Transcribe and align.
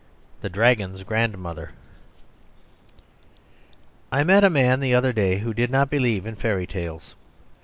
XVI. 0.37 0.41
The 0.41 0.49
Dragon's 0.49 1.03
Grandmother 1.03 1.73
I 4.11 4.23
met 4.23 4.43
a 4.43 4.49
man 4.49 4.79
the 4.79 4.95
other 4.95 5.13
day 5.13 5.37
who 5.37 5.53
did 5.53 5.69
not 5.69 5.91
believe 5.91 6.25
in 6.25 6.35
fairy 6.35 6.65
tales. 6.65 7.13